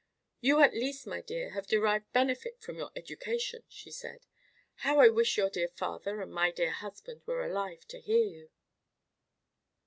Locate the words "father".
5.67-6.21